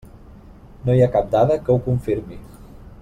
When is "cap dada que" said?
1.17-1.73